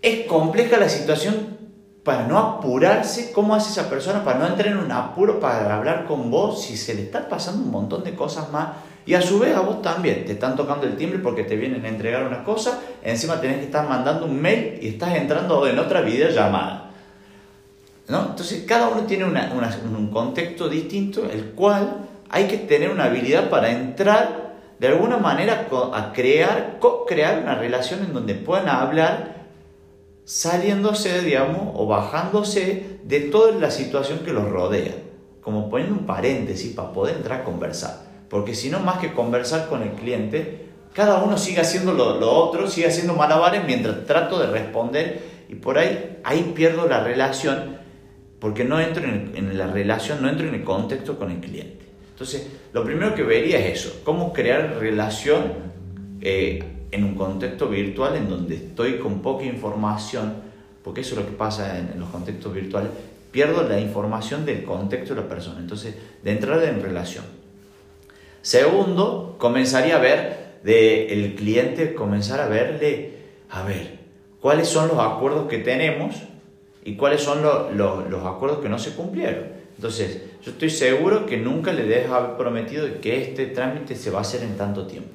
es 0.00 0.26
compleja 0.26 0.78
la 0.78 0.88
situación 0.88 1.58
para 2.02 2.26
no 2.26 2.38
apurarse. 2.38 3.32
¿Cómo 3.32 3.54
hace 3.54 3.70
esa 3.70 3.88
persona 3.88 4.24
para 4.24 4.38
no 4.38 4.46
entrar 4.46 4.68
en 4.68 4.78
un 4.78 4.90
apuro 4.90 5.38
para 5.40 5.76
hablar 5.76 6.06
con 6.06 6.30
vos 6.30 6.62
si 6.62 6.76
se 6.76 6.94
le 6.94 7.02
está 7.02 7.28
pasando 7.28 7.62
un 7.62 7.70
montón 7.70 8.02
de 8.04 8.14
cosas 8.14 8.50
más? 8.50 8.68
Y 9.04 9.14
a 9.14 9.22
su 9.22 9.38
vez 9.38 9.54
a 9.56 9.60
vos 9.60 9.82
también 9.82 10.24
te 10.24 10.32
están 10.32 10.54
tocando 10.54 10.86
el 10.86 10.96
timbre 10.96 11.18
porque 11.18 11.42
te 11.42 11.56
vienen 11.56 11.84
a 11.84 11.88
entregar 11.88 12.24
una 12.24 12.44
cosa, 12.44 12.80
encima 13.02 13.40
tenés 13.40 13.58
que 13.58 13.64
estar 13.64 13.88
mandando 13.88 14.26
un 14.26 14.40
mail 14.40 14.78
y 14.80 14.88
estás 14.88 15.14
entrando 15.16 15.66
en 15.66 15.78
otra 15.78 16.02
videollamada. 16.02 16.81
Entonces 18.08 18.64
cada 18.66 18.88
uno 18.88 19.02
tiene 19.02 19.24
un 19.24 20.10
contexto 20.12 20.68
distinto, 20.68 21.28
el 21.30 21.52
cual 21.52 22.08
hay 22.28 22.46
que 22.46 22.58
tener 22.58 22.90
una 22.90 23.04
habilidad 23.04 23.48
para 23.50 23.70
entrar 23.70 24.52
de 24.78 24.88
alguna 24.88 25.18
manera 25.18 25.68
a 25.92 26.12
crear, 26.12 26.78
co-crear 26.80 27.38
una 27.40 27.54
relación 27.54 28.02
en 28.02 28.12
donde 28.12 28.34
puedan 28.34 28.68
hablar 28.68 29.42
saliéndose, 30.24 31.20
digamos, 31.22 31.68
o 31.74 31.86
bajándose 31.86 32.98
de 33.04 33.20
toda 33.20 33.52
la 33.52 33.70
situación 33.70 34.20
que 34.24 34.32
los 34.32 34.48
rodea, 34.48 34.94
como 35.40 35.68
poniendo 35.70 35.94
un 35.94 36.06
paréntesis 36.06 36.74
para 36.74 36.92
poder 36.92 37.16
entrar 37.16 37.40
a 37.40 37.44
conversar. 37.44 38.06
Porque 38.28 38.54
si 38.54 38.70
no, 38.70 38.80
más 38.80 38.98
que 38.98 39.12
conversar 39.12 39.68
con 39.68 39.82
el 39.82 39.90
cliente, 39.90 40.66
cada 40.94 41.22
uno 41.22 41.38
sigue 41.38 41.60
haciendo 41.60 41.92
lo, 41.92 42.18
lo 42.18 42.32
otro, 42.32 42.68
sigue 42.68 42.88
haciendo 42.88 43.14
malabares 43.14 43.64
mientras 43.64 44.04
trato 44.06 44.38
de 44.38 44.46
responder 44.46 45.44
y 45.48 45.54
por 45.54 45.78
ahí, 45.78 46.18
ahí 46.24 46.52
pierdo 46.56 46.88
la 46.88 47.04
relación 47.04 47.81
porque 48.42 48.64
no 48.64 48.80
entro 48.80 49.04
en, 49.04 49.56
la 49.56 49.68
relación, 49.68 50.20
no 50.20 50.28
entro 50.28 50.48
en 50.48 50.56
el 50.56 50.64
contexto 50.64 51.16
con 51.16 51.30
el 51.30 51.38
cliente. 51.38 51.86
Entonces, 52.10 52.48
lo 52.72 52.82
primero 52.82 53.14
que 53.14 53.22
vería 53.22 53.60
es 53.60 53.78
eso, 53.78 54.00
cómo 54.02 54.32
crear 54.32 54.78
relación 54.80 55.44
eh, 56.20 56.60
en 56.90 57.04
un 57.04 57.14
contexto 57.14 57.68
virtual 57.68 58.16
en 58.16 58.28
donde 58.28 58.56
estoy 58.56 58.98
con 58.98 59.22
poca 59.22 59.44
información, 59.44 60.34
porque 60.82 61.02
eso 61.02 61.14
es 61.14 61.20
lo 61.20 61.26
que 61.30 61.36
pasa 61.36 61.78
en, 61.78 62.00
los 62.00 62.08
contextos 62.08 62.52
virtuales, 62.52 62.90
pierdo 63.30 63.62
la 63.62 63.78
información 63.78 64.44
del 64.44 64.64
contexto 64.64 65.14
de 65.14 65.20
la 65.20 65.28
persona, 65.28 65.60
entonces, 65.60 65.94
de 66.24 66.32
entrada 66.32 66.68
en 66.68 66.82
relación. 66.82 67.24
Segundo, 68.40 69.36
comenzaría 69.38 69.94
a 69.94 70.00
ver 70.00 70.58
del 70.64 71.12
el 71.12 71.34
cliente, 71.36 71.94
comenzar 71.94 72.40
a 72.40 72.48
verle, 72.48 73.12
a 73.50 73.62
ver, 73.62 74.00
cuáles 74.40 74.66
son 74.66 74.88
los 74.88 74.98
acuerdos 74.98 75.48
que 75.48 75.58
tenemos 75.58 76.16
y 76.84 76.96
cuáles 76.96 77.22
son 77.22 77.42
los 77.42 78.26
acuerdos 78.26 78.60
que 78.60 78.68
no 78.68 78.78
se 78.78 78.94
cumplieron. 78.94 79.62
Entonces, 79.76 80.22
yo 80.42 80.52
estoy 80.52 80.70
seguro 80.70 81.26
que 81.26 81.36
nunca 81.36 81.72
le 81.72 81.84
debes 81.84 82.10
haber 82.10 82.36
prometido 82.36 82.86
que 83.00 83.22
este 83.22 83.46
trámite 83.46 83.96
se 83.96 84.10
va 84.10 84.18
a 84.18 84.22
hacer 84.22 84.42
en 84.42 84.56
tanto 84.56 84.86
tiempo. 84.86 85.10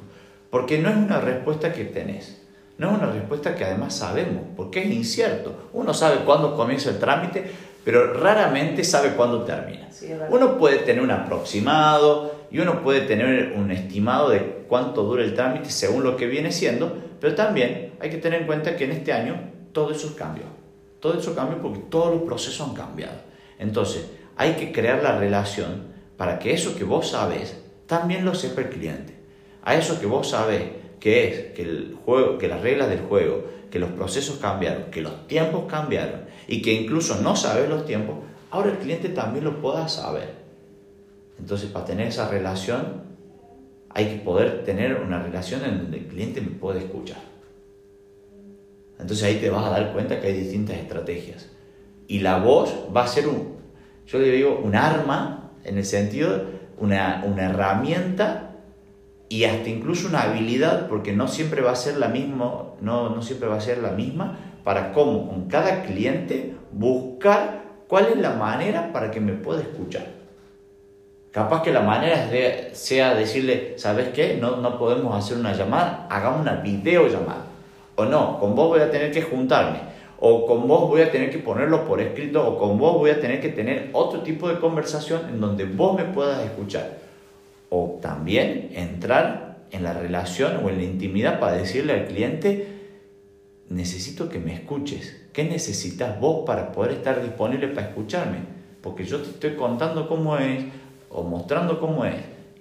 Porque 0.50 0.78
no 0.80 0.90
es 0.90 0.96
una 0.96 1.20
respuesta 1.20 1.74
que 1.74 1.86
tenés. 1.86 2.42
No 2.78 2.92
es 2.92 2.98
una 2.98 3.12
respuesta 3.12 3.56
que 3.56 3.66
además 3.66 3.96
sabemos, 3.96 4.44
porque 4.56 4.84
es 4.84 4.92
incierto. 4.92 5.70
Uno 5.74 5.94
sabe 5.94 6.18
cuándo 6.26 6.56
comienza 6.56 6.90
el 6.90 7.00
trámite, 7.00 7.50
pero 7.84 8.14
raramente 8.14 8.84
sabe 8.84 9.12
cuándo 9.12 9.44
termina. 9.44 9.88
uno 10.30 10.58
puede 10.58 10.80
tener 10.80 11.02
un 11.02 11.12
aproximado 11.12 12.36
y 12.52 12.60
uno 12.60 12.84
puede 12.84 13.02
tener 13.02 13.54
un 13.56 13.72
estimado 13.72 14.30
de 14.30 14.66
cuánto 14.68 15.04
dura 15.04 15.24
el 15.24 15.34
trámite 15.34 15.70
según 15.70 16.04
lo 16.04 16.18
que 16.18 16.28
viene 16.28 16.52
siendo, 16.52 16.96
pero 17.20 17.34
también 17.36 17.94
hay 18.00 18.10
que 18.10 18.18
tener 18.18 18.42
en 18.42 18.48
cuenta 18.48 18.76
que 18.76 18.84
en 18.84 18.92
este 18.92 19.14
año 19.14 19.40
todo 19.72 19.92
eso 19.92 20.16
cambió. 20.18 20.57
Todo 21.00 21.18
eso 21.18 21.36
cambia 21.36 21.62
porque 21.62 21.80
todos 21.90 22.14
los 22.14 22.24
procesos 22.24 22.68
han 22.68 22.76
cambiado. 22.76 23.20
Entonces, 23.60 24.10
hay 24.36 24.54
que 24.54 24.72
crear 24.72 25.02
la 25.04 25.18
relación 25.18 25.88
para 26.18 26.40
que 26.40 26.54
eso 26.54 26.76
que 26.76 26.84
vos 26.84 27.10
sabes 27.10 27.58
también 27.86 28.26
lo 28.26 28.36
sepa 28.36 28.62
el 28.62 28.70
cliente. 28.70 29.16
A 29.64 29.76
eso 29.76 30.00
que 30.00 30.06
vos 30.06 30.30
sabes 30.30 30.64
que 31.00 31.28
es 31.28 31.54
que 31.54 31.62
el 31.62 31.98
juego, 32.06 32.38
que 32.38 32.48
las 32.48 32.62
reglas 32.62 32.90
del 32.90 33.02
juego, 33.02 33.46
que 33.70 33.80
los 33.80 33.92
procesos 33.92 34.38
cambiaron, 34.38 34.86
que 34.92 35.02
los 35.02 35.28
tiempos 35.28 35.66
cambiaron 35.68 36.22
y 36.48 36.62
que 36.62 36.74
incluso 36.74 37.22
no 37.22 37.36
sabes 37.36 37.70
los 37.70 37.86
tiempos, 37.86 38.18
ahora 38.50 38.72
el 38.72 38.78
cliente 38.78 39.10
también 39.10 39.46
lo 39.46 39.62
pueda 39.62 39.88
saber. 39.88 40.36
Entonces, 41.40 41.70
para 41.70 41.86
tener 41.86 42.08
esa 42.08 42.30
relación, 42.30 43.04
hay 43.90 44.06
que 44.06 44.18
poder 44.18 44.64
tener 44.64 44.96
una 44.96 45.22
relación 45.22 45.64
en 45.64 45.78
donde 45.78 45.98
el 45.98 46.08
cliente 46.08 46.42
me 46.42 46.52
puede 46.52 46.80
escuchar. 46.80 47.37
Entonces 49.00 49.24
ahí 49.24 49.36
te 49.36 49.50
vas 49.50 49.66
a 49.66 49.70
dar 49.70 49.94
cuenta 49.94 50.20
que 50.20 50.28
hay 50.28 50.34
distintas 50.34 50.78
estrategias. 50.78 51.50
Y 52.08 52.20
la 52.20 52.40
voz 52.40 52.74
va 52.96 53.04
a 53.04 53.08
ser 53.08 53.28
un, 53.28 53.58
yo 54.08 54.20
le 54.20 54.32
digo, 54.32 54.60
un 54.64 54.76
arma, 54.76 55.52
en 55.64 55.78
el 55.78 55.86
sentido, 55.86 56.46
una, 56.78 57.24
una 57.26 57.46
herramienta 57.46 58.56
y 59.30 59.44
hasta 59.44 59.70
incluso 59.70 60.08
una 60.08 60.22
habilidad, 60.22 60.88
porque 60.88 61.14
no 61.14 61.28
siempre 61.28 61.62
va 61.62 61.72
a 61.72 61.76
ser 61.76 61.98
la 61.98 62.08
misma, 62.08 62.64
no, 62.82 63.10
no 63.10 63.22
siempre 63.22 63.50
va 63.50 63.58
a 63.58 63.62
ser 63.62 63.80
la 63.80 63.92
misma, 63.92 64.38
para 64.64 64.94
cómo 64.94 65.28
con 65.28 65.48
cada 65.48 65.84
cliente 65.84 66.56
buscar 66.72 67.64
cuál 67.88 68.08
es 68.08 68.18
la 68.18 68.32
manera 68.32 68.92
para 68.94 69.12
que 69.12 69.20
me 69.20 69.34
pueda 69.34 69.62
escuchar. 69.62 70.06
Capaz 71.32 71.62
que 71.62 71.72
la 71.72 71.82
manera 71.82 72.30
sea 72.74 73.14
decirle, 73.14 73.78
¿sabes 73.78 74.10
qué? 74.10 74.38
No, 74.42 74.58
no 74.58 74.80
podemos 74.80 75.14
hacer 75.14 75.38
una 75.38 75.54
llamada, 75.54 76.08
hagamos 76.10 76.42
una 76.42 76.56
videollamada 76.56 77.47
o 77.98 78.06
no, 78.06 78.40
con 78.40 78.56
vos 78.56 78.70
voy 78.70 78.80
a 78.80 78.92
tener 78.92 79.12
que 79.12 79.24
juntarme, 79.24 79.80
o 80.20 80.46
con 80.46 80.68
vos 80.68 80.88
voy 80.88 81.02
a 81.02 81.12
tener 81.12 81.32
que 81.32 81.40
ponerlo 81.40 81.84
por 81.86 82.00
escrito, 82.00 82.48
o 82.48 82.58
con 82.58 82.78
vos 82.78 82.94
voy 82.94 83.10
a 83.10 83.20
tener 83.20 83.42
que 83.42 83.50
tener 83.50 83.90
otro 83.92 84.22
tipo 84.22 84.48
de 84.48 84.60
conversación 84.60 85.22
en 85.30 85.42
donde 85.42 85.66
vos 85.66 85.98
me 85.98 86.06
puedas 86.06 86.44
escuchar. 86.46 87.00
O 87.70 87.98
también 88.02 88.70
entrar 88.74 89.66
en 89.72 89.84
la 89.84 89.94
relación 89.94 90.64
o 90.64 90.70
en 90.70 90.78
la 90.78 90.84
intimidad 90.84 91.40
para 91.40 91.58
decirle 91.58 91.94
al 91.94 92.06
cliente, 92.06 92.68
necesito 93.70 94.30
que 94.30 94.40
me 94.40 94.54
escuches. 94.54 95.26
¿Qué 95.34 95.44
necesitas 95.44 96.20
vos 96.20 96.46
para 96.46 96.72
poder 96.72 96.94
estar 96.94 97.22
disponible 97.22 97.68
para 97.68 97.88
escucharme? 97.88 98.38
Porque 98.82 99.06
yo 99.06 99.20
te 99.22 99.30
estoy 99.30 99.56
contando 99.56 100.08
cómo 100.08 100.38
es 100.38 100.64
o 101.10 101.24
mostrando 101.24 101.80
cómo 101.80 102.06
es 102.06 102.16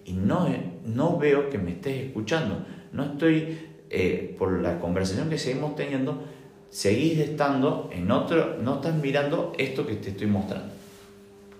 y 0.07 0.15
no, 0.15 0.49
no 0.85 1.19
veo 1.19 1.51
que 1.51 1.59
me 1.59 1.73
estés 1.73 2.07
escuchando. 2.07 2.65
No 2.93 3.05
estoy 3.05 3.59
eh, 3.89 4.35
por 4.37 4.61
la 4.61 4.81
conversación 4.81 5.31
que 5.31 5.39
seguimos 5.39 5.77
teniendo, 5.77 6.25
seguís 6.71 7.21
estando 7.21 7.89
en 7.93 8.11
otro, 8.11 8.57
no 8.61 8.77
estás 8.77 8.95
mirando 8.95 9.53
esto 9.59 9.87
que 9.87 9.95
te 9.95 10.11
estoy 10.11 10.27
mostrando. 10.27 10.75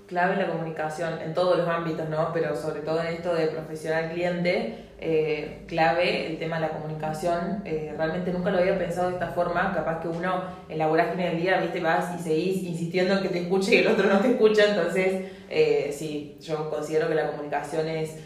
Clave 0.09 0.37
la 0.37 0.49
comunicación 0.49 1.21
en 1.21 1.35
todos 1.35 1.59
los 1.59 1.69
ámbitos, 1.69 2.09
¿no? 2.09 2.33
Pero 2.33 2.57
sobre 2.57 2.81
todo 2.81 3.01
en 3.01 3.09
esto 3.15 3.35
de 3.35 3.47
profesional 3.49 4.11
cliente, 4.13 4.87
eh, 5.01 5.63
clave 5.67 6.27
el 6.27 6.39
tema 6.39 6.57
de 6.57 6.63
la 6.63 6.71
comunicación. 6.71 7.63
Eh, 7.65 7.93
realmente 7.97 8.33
nunca 8.33 8.51
lo 8.51 8.59
había 8.59 8.79
pensado 8.79 9.09
de 9.09 9.15
esta 9.15 9.29
forma. 9.29 9.73
Capaz 9.75 10.01
que 10.01 10.09
uno 10.09 10.45
en 10.69 10.79
la 10.79 10.87
vorágine 10.87 11.31
del 11.31 11.41
día, 11.41 11.61
viste, 11.61 11.81
vas 11.81 12.21
y 12.21 12.23
seguís 12.23 12.63
insistiendo 12.63 13.15
en 13.15 13.23
que 13.23 13.29
te 13.29 13.41
escuche 13.43 13.75
y 13.75 13.79
el 13.79 13.89
otro 13.89 14.09
no 14.09 14.21
te 14.21 14.33
escucha. 14.33 14.65
Entonces, 14.69 15.33
sí, 15.97 16.37
yo 16.41 16.71
considero 16.71 17.09
que 17.09 17.15
la 17.15 17.31
comunicación 17.31 17.89
es 17.89 18.17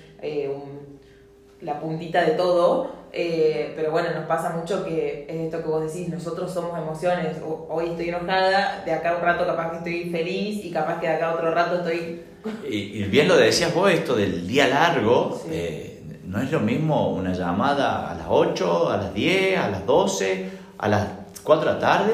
la 1.63 1.81
puntita 1.81 2.25
de 2.25 2.33
todo 2.33 3.00
eh, 3.13 3.73
pero 3.75 3.91
bueno, 3.91 4.11
nos 4.15 4.27
pasa 4.27 4.51
mucho 4.51 4.85
que 4.85 5.27
es 5.29 5.37
esto 5.37 5.63
que 5.63 5.69
vos 5.69 5.93
decís, 5.93 6.09
nosotros 6.09 6.53
somos 6.53 6.79
emociones, 6.79 7.39
hoy 7.69 7.87
estoy 7.91 8.11
enojada, 8.11 8.83
de 8.85 8.93
acá 8.93 9.17
un 9.17 9.23
rato 9.23 9.45
capaz 9.47 9.71
que 9.71 9.77
estoy 9.79 10.11
feliz 10.11 10.65
y 10.65 10.71
capaz 10.71 11.01
que 11.01 11.09
de 11.09 11.15
acá 11.15 11.35
otro 11.35 11.51
rato 11.51 11.79
estoy... 11.79 12.23
Y, 12.69 13.03
bien 13.05 13.27
lo 13.27 13.37
decías 13.37 13.75
vos, 13.75 13.91
esto 13.91 14.15
del 14.15 14.47
día 14.47 14.69
largo, 14.69 15.43
eh, 15.51 16.03
no 16.25 16.41
es 16.41 16.53
lo 16.53 16.61
mismo 16.61 17.13
una 17.13 17.33
llamada 17.33 18.11
a 18.11 18.15
las 18.15 18.27
8, 18.29 18.91
a 18.91 18.97
las 18.97 19.15
10, 19.15 19.59
a 19.59 19.69
las 19.71 19.85
12, 19.85 20.51
a 20.79 20.89
las 20.89 21.09
4 21.43 21.67
de 21.67 21.75
la 21.75 21.81
tarde, 21.81 22.13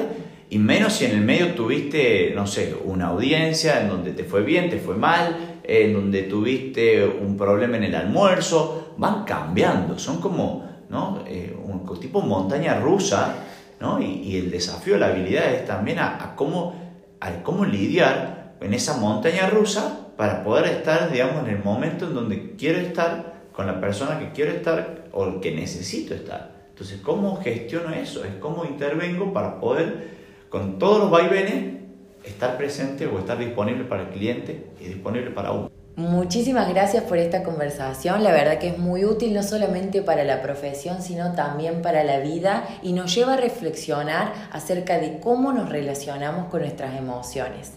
y 0.49 0.57
menos 0.57 0.93
si 0.93 1.05
en 1.05 1.11
el 1.11 1.21
medio 1.21 1.53
tuviste, 1.53 2.31
no 2.33 2.47
sé, 2.47 2.75
una 2.85 3.07
audiencia 3.07 3.81
en 3.81 3.89
donde 3.89 4.13
te 4.13 4.23
fue 4.23 4.41
bien, 4.41 4.69
te 4.69 4.79
fue 4.79 4.95
mal, 4.95 5.59
en 5.63 5.93
donde 5.93 6.23
tuviste 6.23 7.05
un 7.05 7.37
problema 7.37 7.77
en 7.77 7.83
el 7.83 7.95
almuerzo, 7.95 8.93
van 8.97 9.25
cambiando, 9.25 9.99
son 9.99 10.19
como 10.19 10.66
¿no? 10.89 11.23
Eh, 11.27 11.55
un 11.63 11.85
tipo 11.99 12.21
montaña 12.21 12.79
rusa, 12.79 13.35
¿no? 13.79 14.01
Y, 14.01 14.37
el 14.37 14.51
desafío 14.51 14.93
de 14.93 14.99
la 14.99 15.07
habilidad 15.07 15.51
es 15.53 15.65
también 15.65 15.99
a, 15.99 16.33
cómo, 16.35 16.73
a 17.19 17.43
cómo 17.43 17.65
lidiar 17.65 18.55
en 18.61 18.73
esa 18.73 18.97
montaña 18.97 19.49
rusa 19.49 20.07
para 20.17 20.43
poder 20.43 20.65
estar, 20.65 21.11
digamos, 21.11 21.47
en 21.47 21.55
el 21.55 21.63
momento 21.63 22.07
en 22.07 22.15
donde 22.15 22.55
quiero 22.55 22.79
estar 22.79 23.35
con 23.53 23.67
la 23.67 23.79
persona 23.79 24.19
que 24.19 24.31
quiero 24.31 24.51
estar 24.51 25.05
o 25.11 25.39
que 25.39 25.51
necesito 25.51 26.13
estar. 26.13 26.57
Entonces, 26.69 27.01
¿cómo 27.01 27.41
gestiono 27.41 27.93
eso? 27.93 28.23
Es 28.23 28.35
cómo 28.35 28.65
intervengo 28.65 29.33
para 29.33 29.59
poder, 29.59 30.09
con 30.49 30.77
todos 30.77 30.99
los 30.99 31.11
vaivenes, 31.11 31.81
estar 32.23 32.57
presente 32.57 33.07
o 33.07 33.17
estar 33.19 33.37
disponible 33.37 33.83
para 33.85 34.03
el 34.03 34.09
cliente 34.09 34.67
y 34.79 34.85
disponible 34.85 35.31
para 35.31 35.51
uno. 35.51 35.76
Muchísimas 35.97 36.69
gracias 36.69 37.05
por 37.05 37.17
esta 37.17 37.41
conversación, 37.41 38.23
la 38.23 38.31
verdad 38.31 38.59
que 38.59 38.67
es 38.67 38.77
muy 38.77 39.03
útil 39.03 39.33
no 39.33 39.41
solamente 39.41 40.03
para 40.03 40.23
la 40.23 40.43
profesión, 40.43 41.01
sino 41.01 41.31
también 41.31 41.81
para 41.81 42.03
la 42.03 42.19
vida 42.19 42.67
y 42.83 42.93
nos 42.93 43.15
lleva 43.15 43.33
a 43.33 43.37
reflexionar 43.37 44.31
acerca 44.51 44.99
de 44.99 45.19
cómo 45.19 45.53
nos 45.53 45.69
relacionamos 45.69 46.51
con 46.51 46.61
nuestras 46.61 46.95
emociones. 46.95 47.71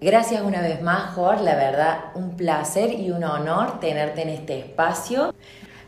Gracias 0.00 0.42
una 0.42 0.62
vez 0.62 0.82
más, 0.82 1.14
Jorge, 1.14 1.44
la 1.44 1.54
verdad 1.54 1.98
un 2.16 2.36
placer 2.36 2.92
y 2.92 3.12
un 3.12 3.22
honor 3.22 3.78
tenerte 3.78 4.22
en 4.22 4.30
este 4.30 4.58
espacio. 4.58 5.32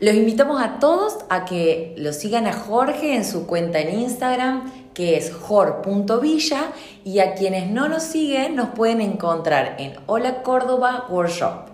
Los 0.01 0.13
invitamos 0.13 0.61
a 0.61 0.79
todos 0.79 1.19
a 1.29 1.45
que 1.45 1.95
lo 1.97 2.11
sigan 2.11 2.47
a 2.47 2.53
Jorge 2.53 3.15
en 3.15 3.23
su 3.23 3.47
cuenta 3.47 3.79
en 3.79 3.97
Instagram 3.97 4.69
que 4.93 5.15
es 5.15 5.33
jor.villa 5.33 6.71
y 7.05 7.19
a 7.19 7.33
quienes 7.35 7.69
no 7.69 7.87
nos 7.87 8.03
siguen 8.03 8.55
nos 8.55 8.69
pueden 8.69 8.99
encontrar 8.99 9.75
en 9.77 9.93
Hola 10.05 10.41
Córdoba 10.41 11.05
Workshop. 11.09 11.69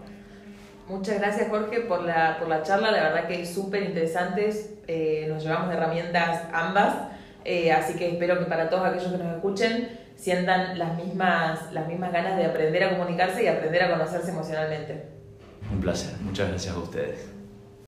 Muchas 0.87 1.19
gracias 1.19 1.49
Jorge 1.49 1.81
por 1.81 2.03
la, 2.03 2.37
por 2.37 2.47
la 2.47 2.61
charla, 2.61 2.91
la 2.91 3.03
verdad 3.03 3.27
que 3.27 3.41
es 3.41 3.53
súper 3.53 3.83
interesantes, 3.83 4.75
eh, 4.87 5.25
nos 5.27 5.43
llevamos 5.43 5.73
herramientas 5.73 6.43
ambas, 6.53 6.95
eh, 7.43 7.71
así 7.71 7.93
que 7.97 8.09
espero 8.09 8.37
que 8.37 8.45
para 8.45 8.69
todos 8.69 8.85
aquellos 8.85 9.11
que 9.11 9.17
nos 9.17 9.35
escuchen 9.35 9.89
sientan 10.15 10.77
las 10.77 10.95
mismas, 10.95 11.71
las 11.73 11.87
mismas 11.87 12.11
ganas 12.11 12.37
de 12.37 12.45
aprender 12.45 12.83
a 12.83 12.89
comunicarse 12.97 13.43
y 13.43 13.47
aprender 13.47 13.83
a 13.83 13.91
conocerse 13.91 14.29
emocionalmente. 14.29 15.05
Un 15.71 15.79
placer, 15.79 16.13
muchas 16.21 16.49
gracias 16.49 16.75
a 16.75 16.79
ustedes. 16.79 17.40